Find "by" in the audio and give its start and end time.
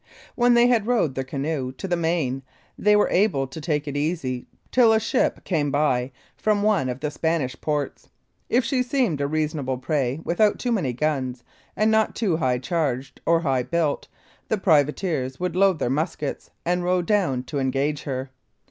5.69-6.11